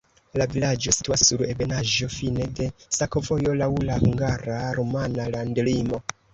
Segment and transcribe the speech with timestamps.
[0.41, 2.69] La vilaĝo situas sur ebenaĵo, fine de
[3.01, 6.05] sakovojo, laŭ la hungara-rumana landlimo.